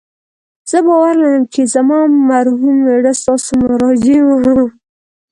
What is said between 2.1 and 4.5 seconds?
مرحوم میړه ستاسو مراجع و